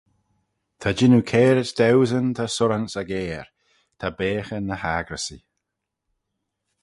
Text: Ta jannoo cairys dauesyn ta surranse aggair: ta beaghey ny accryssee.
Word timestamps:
Ta 0.79 0.87
jannoo 0.97 1.27
cairys 1.31 1.71
dauesyn 1.77 2.27
ta 2.37 2.45
surranse 2.55 2.97
aggair: 3.01 3.45
ta 3.99 4.07
beaghey 4.17 4.63
ny 4.63 4.77
accryssee. 4.97 5.45